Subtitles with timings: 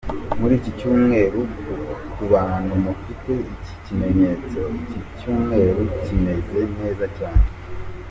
[0.39, 1.39] Muri iki cyumweru:
[2.13, 7.45] ku bantu mufite iki kimenyetso, iki cyumweru kimeze neza cyane.